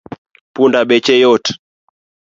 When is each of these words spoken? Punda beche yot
Punda 0.53 0.81
beche 0.89 1.13
yot 1.23 1.45